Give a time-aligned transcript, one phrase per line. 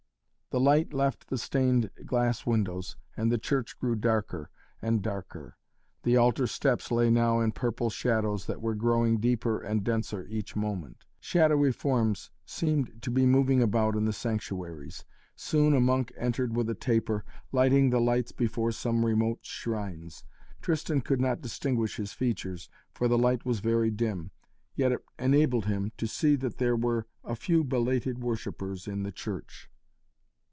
[0.51, 4.49] The light left the stained glass windows and the church grew darker
[4.81, 5.55] and darker.
[6.03, 10.57] The altar steps lay now in purple shadows that were growing deeper and denser each
[10.57, 11.05] moment.
[11.21, 15.05] Shadowy forms seemed to be moving about in the sanctuaries.
[15.37, 17.23] Soon a monk entered with a taper,
[17.53, 20.25] lighting the lights before some remote shrines.
[20.61, 24.31] Tristan could not distinguish his features, for the light was very dim.
[24.75, 29.13] Yet it enabled him to see that there were a few belated worshippers in the
[29.13, 29.69] church.